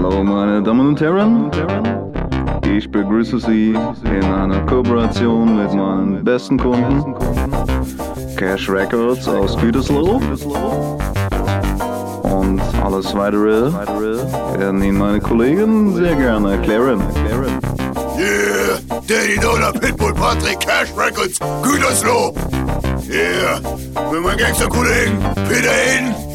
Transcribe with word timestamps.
Hallo 0.00 0.22
meine 0.22 0.62
Damen 0.62 0.90
und 0.90 1.00
Herren, 1.00 1.50
ich 2.64 2.88
begrüße 2.88 3.40
Sie 3.40 3.70
in 4.04 4.24
einer 4.24 4.60
Kooperation 4.66 5.56
mit 5.56 5.74
meinen 5.74 6.22
besten 6.22 6.56
Kunden, 6.56 7.16
Cash 8.36 8.70
Records 8.70 9.26
aus 9.26 9.56
Gütersloh. 9.58 10.20
Und 12.22 12.60
alles 12.80 13.12
weitere 13.16 13.72
werden 14.56 14.84
Ihnen 14.84 14.98
meine 14.98 15.18
Kollegen 15.18 15.92
sehr 15.96 16.14
gerne 16.14 16.52
erklären. 16.52 17.02
Yeah, 18.16 18.78
Danny 19.08 19.36
Dollar, 19.42 19.72
Pitbull, 19.72 20.14
Patrick, 20.14 20.60
Cash 20.60 20.92
Records, 20.96 21.40
Gütersloh. 21.62 22.34
Yeah, 23.10 23.60
mit 24.12 24.22
meinen 24.22 24.38
Gangster-Kollegen 24.38 25.18
Peter 25.48 25.70
Hayden. 25.70 26.27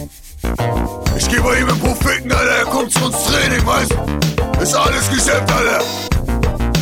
Ich 1.23 1.29
geh 1.29 1.39
bei 1.39 1.57
ihm 1.57 1.69
im 1.69 1.95
ficken, 1.95 2.33
Alter, 2.33 2.51
er 2.51 2.65
kommt 2.65 2.91
zu 2.91 3.05
uns 3.05 3.15
Training, 3.23 3.65
weißt 3.65 3.95
Ist 4.61 4.75
alles 4.75 5.09
Geschäft, 5.09 5.49
Alter. 5.49 5.81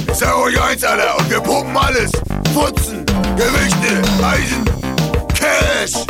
Ich 0.07 0.17
sag 0.17 0.35
euch 0.35 0.59
eins, 0.59 0.83
Alter, 0.83 1.15
und 1.19 1.29
wir 1.29 1.39
pumpen 1.41 1.77
alles. 1.77 2.11
Putzen, 2.51 3.05
Gewichte, 3.35 4.01
Eisen, 4.23 4.65
Cash. 5.35 6.05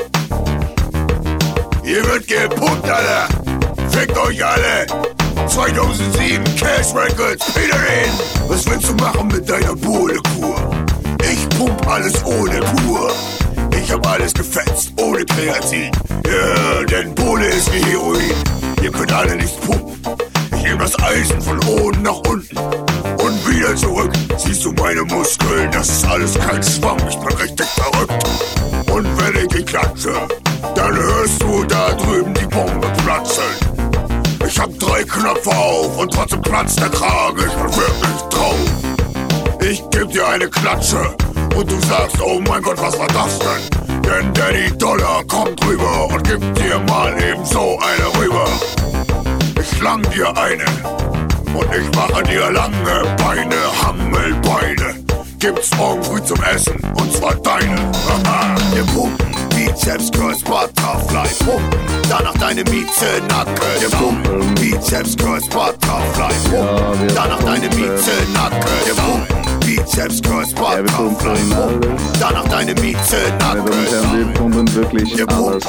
Hier 1.84 2.06
wird 2.06 2.26
gepumpt, 2.26 2.90
Alter. 2.90 3.28
Fickt 3.90 4.18
euch 4.18 4.46
alle. 4.46 4.88
2007 5.48 6.44
Cash 6.56 6.96
Records, 6.96 7.46
Peter 7.54 7.76
In. 7.76 8.50
Was 8.50 8.66
willst 8.66 8.88
du 8.88 8.94
machen 8.94 9.28
mit 9.28 9.50
deiner 9.50 9.76
Bohlekur? 9.76 10.56
Ich 11.30 11.50
pump 11.58 11.86
alles 11.86 12.24
ohne 12.24 12.62
Kur. 12.62 13.12
Ich 13.78 13.92
hab 13.92 14.08
alles 14.08 14.34
gefetzt, 14.34 14.94
ohne 14.96 15.26
Kreatin. 15.26 15.92
Yeah, 16.26 16.84
denn 16.86 17.14
Bohle 17.16 17.48
ist 17.48 17.72
wie 17.74 17.84
Heroin. 17.86 18.34
Ihr 18.82 18.92
könnt 18.92 19.12
alle 19.12 19.36
nichts 19.36 19.56
pumpen. 19.58 19.96
Ich 20.56 20.64
nehm 20.64 20.80
das 20.80 20.98
Eisen 21.00 21.42
von 21.42 21.60
oben 21.66 22.02
nach 22.02 22.20
unten 22.30 22.58
und 22.58 23.50
wieder 23.50 23.76
zurück. 23.76 24.12
Siehst 24.38 24.64
du 24.66 24.72
meine 24.74 25.04
Muskeln? 25.04 25.72
Das 25.72 25.90
ist 25.90 26.06
alles 26.06 26.34
kein 26.36 26.62
Schwamm. 26.64 26.98
Ich 27.10 27.18
bin 27.18 27.34
richtig 27.38 27.68
verrückt. 27.68 28.24
Und 28.92 29.08
wenn 29.18 29.44
ich 29.44 29.48
dich 29.48 29.66
klatsche, 29.66 30.14
dann 30.76 30.96
hörst 30.96 31.42
du 31.42 31.64
da 31.64 31.94
drüben 31.94 32.34
die 32.34 32.46
Bombe 32.46 32.88
platzen. 33.04 33.44
Ich 34.46 34.60
hab 34.60 34.78
drei 34.80 35.04
Knöpfe 35.04 35.50
auf 35.50 35.98
und 35.98 36.14
trotzdem 36.14 36.42
platzt 36.42 36.80
der 36.80 36.90
Kragen. 36.90 37.40
Ich 37.40 37.54
bin 37.54 37.76
wirklich 37.76 38.22
drauf. 38.30 38.56
Ich 39.62 39.90
geb 39.92 40.12
dir 40.12 40.28
eine 40.28 40.50
Klatsche 40.50 41.16
und 41.56 41.72
du 41.72 41.80
sagst, 41.88 42.22
oh 42.22 42.42
mein 42.48 42.62
Gott, 42.62 42.82
was 42.82 42.98
war 43.00 43.08
das 43.08 43.40
denn? 43.40 43.81
Denn 44.06 44.34
Danny 44.34 44.70
Dollar 44.78 45.24
kommt 45.28 45.64
rüber 45.66 46.08
und 46.08 46.24
gibt 46.24 46.58
dir 46.58 46.80
mal 46.88 47.14
eben 47.22 47.46
so 47.46 47.80
eine 47.80 48.24
rüber. 48.24 48.46
Ich 49.60 49.78
schlang 49.78 50.02
dir 50.12 50.36
eine 50.38 50.66
und 51.54 51.68
ich 51.76 51.96
mache 51.96 52.24
dir 52.24 52.52
lange 52.52 53.16
Beine, 53.18 53.56
Hammelbeine. 53.84 54.96
Gibt's 55.40 55.76
morgen 55.78 56.04
früh 56.04 56.24
zum 56.24 56.42
Essen 56.44 56.80
und 56.96 57.14
zwar 57.14 57.36
deine. 57.36 57.76
Haha, 58.26 58.56
wir 58.74 58.84
pumpen 58.84 59.32
Bizeps, 59.50 60.12
Curls, 60.12 60.44
Butterfly, 60.44 61.28
pumpen. 61.46 61.80
Danach 62.10 62.34
deine 62.38 62.64
Mieze, 62.66 63.22
Nacken, 63.30 63.56
wir 63.80 63.90
pumpen. 63.90 64.56
Bizeps, 64.56 65.18
Curls, 65.18 65.48
Butterfly, 65.48 66.34
pumpen. 66.50 67.16
Danach 67.16 67.44
deine 67.44 67.68
Mieze, 67.70 68.12
Nacken, 68.34 68.70
wir 68.86 68.96
pumpen. 68.96 69.41
Alles. 70.02 70.22
pumpen. 70.94 71.56
Danach 72.20 72.48
deine 72.48 72.74
Meine 72.74 73.38
Damen 73.38 73.62
und 73.62 73.92
Herren, 73.92 74.18
wir 74.18 74.34
pumpen 74.34 74.76
wirklich 74.76 75.16
Wir 75.16 75.30
alles. 75.30 75.64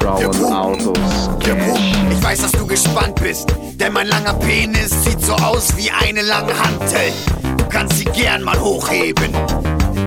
Frauen, 0.00 0.52
Autos, 0.52 0.98
Cash. 1.38 1.80
Ich 2.10 2.22
weiß, 2.22 2.40
dass 2.40 2.52
du 2.52 2.66
gespannt 2.66 3.14
bist, 3.22 3.46
denn 3.74 3.92
mein 3.92 4.08
langer 4.08 4.34
Penis 4.34 4.90
sieht 5.04 5.24
so 5.24 5.32
aus 5.34 5.76
wie 5.76 5.90
eine 5.90 6.22
lange 6.22 6.52
Hantel. 6.58 7.12
Du 7.56 7.64
kannst 7.68 7.98
sie 7.98 8.04
gern 8.04 8.42
mal 8.42 8.58
hochheben. 8.60 9.32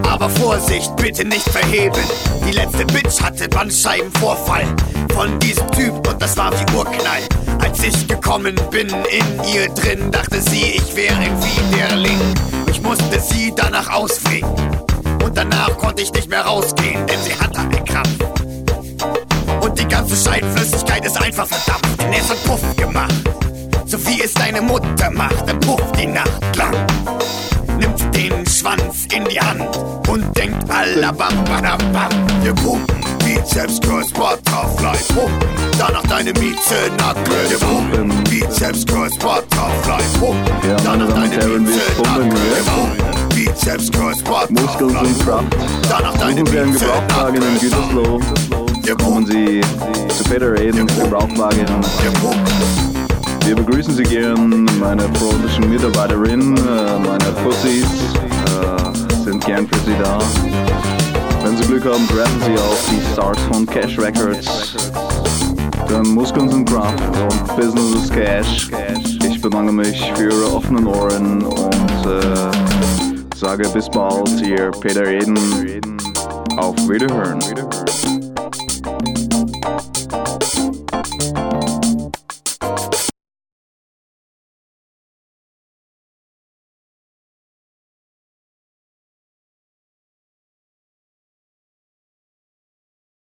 Aber 0.04 0.30
Vorsicht, 0.30 0.96
bitte 0.98 1.26
nicht 1.26 1.50
verheben. 1.50 2.04
Die 2.46 2.52
letzte 2.52 2.86
Bitch 2.86 3.22
hatte 3.22 3.48
Bandscheibenvorfall 3.48 4.66
von 5.14 5.40
diesem 5.40 5.70
Typ 5.72 6.08
und 6.08 6.22
das 6.22 6.36
war 6.38 6.52
wie 6.52 6.76
Urknall. 6.76 7.22
Als 7.60 7.82
ich 7.84 8.08
gekommen 8.08 8.56
bin 8.70 8.88
in 8.88 9.54
ihr 9.54 9.70
drin, 9.70 10.12
dachte 10.12 10.42
sie, 10.42 10.76
ich 10.76 10.96
wäre 10.96 11.16
ein 11.16 11.38
Widerling. 11.42 12.57
Musste 12.88 13.20
sie 13.20 13.54
danach 13.54 13.90
ausfegen. 13.90 14.50
Und 15.22 15.36
danach 15.36 15.78
konnte 15.78 16.04
ich 16.04 16.14
nicht 16.14 16.30
mehr 16.30 16.44
rausgehen, 16.44 17.06
denn 17.06 17.20
sie 17.22 17.36
hatte 17.38 17.60
einen 17.60 17.84
Krampf. 17.84 18.18
Und 19.60 19.78
die 19.78 19.86
ganze 19.86 20.16
Scheidenflüssigkeit 20.16 21.06
ist 21.06 21.22
einfach 21.22 21.46
verdampft. 21.48 22.02
Denn 22.02 22.14
es 22.14 22.30
hat 22.30 22.42
Puff 22.46 22.62
gemacht. 22.78 23.14
So 23.86 23.98
wie 24.08 24.22
es 24.22 24.34
deine 24.36 24.62
Mutter 24.62 25.12
macht, 25.12 25.50
dann 25.50 25.60
pufft 25.60 26.00
die 26.00 26.08
Nacht 26.08 26.56
lang. 26.56 26.74
Nimmt 27.78 28.16
den 28.16 28.48
Schwanz 28.48 29.06
in 29.14 29.26
die 29.26 29.40
Hand 29.42 29.68
und 30.08 30.38
denkt 30.38 30.70
alabam, 30.70 31.44
badam, 31.44 31.80
bam. 31.92 32.10
Wir 32.42 32.54
pumpen, 32.54 33.02
Bizeps, 33.20 33.82
Curls, 33.82 34.12
Butterfly, 34.14 34.98
pumpen. 35.14 35.50
Danach 35.78 36.04
deine 36.04 36.32
Mieze, 36.32 36.90
Nacken, 36.98 37.50
wir 37.50 37.60
pumpen. 37.60 38.24
Bizeps, 38.24 38.86
Curls, 38.86 39.18
Butterfly, 39.18 40.04
pumpen. 40.22 40.47
Meine 40.98 41.10
Damen 41.10 41.24
und 41.26 41.32
Herren, 41.32 41.68
wir 41.68 41.80
pumpen 41.96 42.30
pumpen. 42.30 43.36
Bizeps, 43.36 43.92
Curls, 43.92 44.24
Muskeln 44.50 44.94
Butterfly, 44.94 45.14
sind 45.14 45.26
Kraft. 45.26 45.56
Danach 45.88 46.18
deine 46.18 46.40
Suchen 46.40 46.48
Sie 46.48 46.60
einen 46.60 46.74
Gebrauchtwagen 46.74 47.42
in 47.44 47.60
Gütersloh. 47.60 48.20
Kommen 49.04 49.26
Sie 49.28 49.62
zu 50.16 50.24
Peter 50.24 50.56
im 50.60 50.88
Gebrauchtwagen. 50.88 51.68
wir 53.46 53.56
begrüßen 53.56 53.94
Sie 53.94 54.04
gern, 54.04 54.66
meine 54.80 55.04
freundlichen 55.14 55.70
Mitarbeiterinnen, 55.70 56.58
äh, 56.58 56.98
meine 56.98 57.32
Pussys 57.44 57.86
äh, 57.86 59.24
sind 59.24 59.46
gern 59.46 59.68
für 59.68 59.80
Sie 59.80 59.96
da. 60.02 60.18
Wenn 61.44 61.58
Sie 61.58 61.64
Glück 61.66 61.86
haben, 61.86 62.08
treffen 62.08 62.42
Sie 62.44 62.60
auch 62.60 62.78
die 62.90 63.14
Stars 63.14 63.38
von 63.52 63.68
Cash 63.68 64.00
Records. 64.00 64.76
Denn 65.90 66.14
Muskeln 66.16 66.50
sind 66.50 66.68
Kraft 66.68 67.00
und 67.00 67.56
Business 67.56 68.04
ist 68.04 68.14
Cash. 68.14 69.17
Bedanke 69.50 69.72
mich 69.72 70.12
für 70.16 70.24
Ihre 70.26 70.54
offenen 70.54 70.86
Ohren 70.88 71.42
und 71.42 72.06
äh, 72.06 73.38
sage 73.38 73.70
bis 73.70 73.88
bald, 73.90 74.42
Ihr 74.42 74.72
Peter 74.72 75.08
Eden. 75.08 75.38
Auf 76.58 76.76
Wiederhören. 76.90 77.40